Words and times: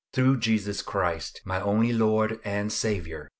Through 0.13 0.39
Jesus 0.39 0.81
Christ, 0.81 1.41
my 1.45 1.61
only 1.61 1.93
Lord 1.93 2.39
and 2.43 2.71
Saviour. 2.73 3.29